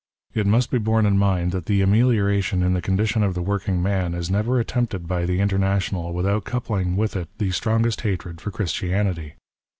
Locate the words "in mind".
1.05-1.51